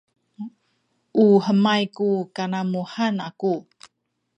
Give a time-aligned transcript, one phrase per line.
[1.23, 3.53] u hemay ku kanamuhan aku